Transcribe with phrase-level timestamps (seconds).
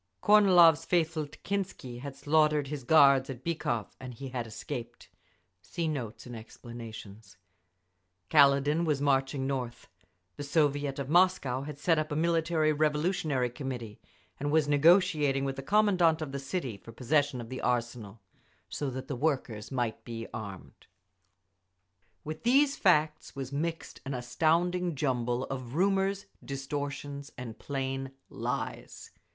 [0.23, 5.09] Kornilov's faithful Tekhintsi had slaughtered his guards at Bykhov, and he had escaped.
[5.63, 6.39] Kaledin
[8.83, 9.89] was marching north….
[10.37, 14.01] The Soviet of Moscow had set up a Military Revolutionary Committee,
[14.39, 18.21] and was negotiating with the commandant of the city for possession of the arsenal,
[18.69, 20.73] so that the workers might be armed.
[20.81, 21.17] See Notes
[21.61, 22.25] and Explanations.
[22.25, 29.11] With these facts was mixed an astounding jumble of rumours, distortions, and plain lies.